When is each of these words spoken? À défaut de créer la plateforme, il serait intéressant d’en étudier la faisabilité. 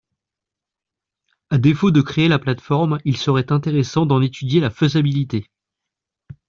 À 1.51 1.59
défaut 1.59 1.91
de 1.91 2.01
créer 2.01 2.27
la 2.27 2.39
plateforme, 2.39 2.97
il 3.05 3.17
serait 3.17 3.51
intéressant 3.51 4.07
d’en 4.07 4.19
étudier 4.23 4.59
la 4.59 4.71
faisabilité. 4.71 5.47